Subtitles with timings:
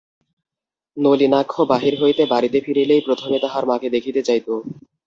[0.97, 4.47] নলিনাক্ষ বাহির হইতে বাড়িতে ফিরিলেই প্রথমে তাহার মাকে দেখিতে যাইত।